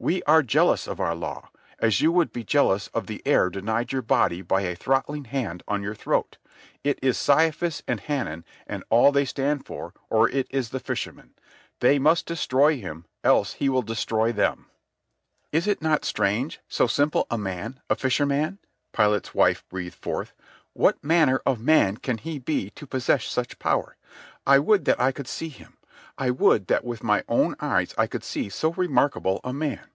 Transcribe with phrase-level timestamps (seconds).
[0.00, 3.90] We are jealous of our law, as you would be jealous of the air denied
[3.90, 6.36] your body by a throttling hand on your throat.
[6.84, 11.34] It is Caiaphas and Hanan and all they stand for, or it is the fisherman.
[11.80, 14.66] They must destroy him, else he will destroy them."
[15.50, 18.60] "Is it not strange, so simple a man, a fisherman?"
[18.92, 20.32] Pilate's wife breathed forth.
[20.74, 23.96] "What manner of man can he be to possess such power?
[24.46, 25.74] I would that I could see him.
[26.20, 29.86] I would that with my own eyes I could see so remarkable a man."